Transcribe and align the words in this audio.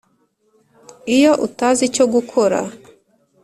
iyo 1.15 1.31
utazi 1.45 1.81
icyo 1.89 2.05
gukora. 2.13 2.59